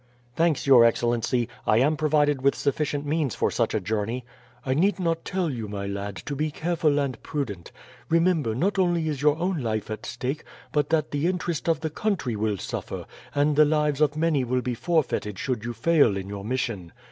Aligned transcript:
"Thanks, 0.35 0.65
your 0.65 0.83
excellency, 0.83 1.47
I 1.67 1.77
am 1.77 1.95
provided 1.95 2.41
with 2.41 2.55
sufficient 2.55 3.05
means 3.05 3.35
for 3.35 3.51
such 3.51 3.75
a 3.75 3.79
journey." 3.79 4.25
"I 4.65 4.73
need 4.73 4.99
not 4.99 5.23
tell 5.23 5.51
you, 5.51 5.67
my 5.67 5.85
lad, 5.85 6.15
to 6.25 6.35
be 6.35 6.49
careful 6.49 6.97
and 6.97 7.21
prudent. 7.21 7.71
Remember, 8.09 8.55
not 8.55 8.79
only 8.79 9.07
is 9.09 9.21
your 9.21 9.37
own 9.37 9.59
life 9.61 9.91
at 9.91 10.07
stake, 10.07 10.43
but 10.71 10.89
that 10.89 11.11
the 11.11 11.27
interest 11.27 11.69
of 11.69 11.81
the 11.81 11.91
country 11.91 12.35
will 12.35 12.57
suffer, 12.57 13.05
and 13.35 13.55
the 13.55 13.63
lives 13.63 14.01
of 14.01 14.17
many 14.17 14.43
will 14.43 14.61
be 14.63 14.73
forfeited 14.73 15.37
should 15.37 15.63
you 15.63 15.71
fail 15.71 16.17
in 16.17 16.27
your 16.29 16.43
mission. 16.43 16.93